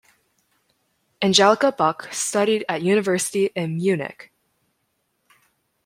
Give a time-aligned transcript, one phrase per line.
[1.21, 4.31] Angelika Buck studied at university in Munich.